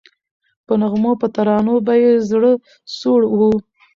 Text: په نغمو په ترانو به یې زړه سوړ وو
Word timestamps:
په 0.65 0.73
نغمو 0.81 1.11
په 1.21 1.27
ترانو 1.35 1.75
به 1.85 1.93
یې 2.03 2.11
زړه 2.29 2.51
سوړ 2.97 3.21
وو 3.37 3.51